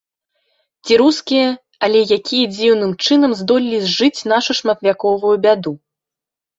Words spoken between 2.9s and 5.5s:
чынам здолелі зжыць нашу шматвяковую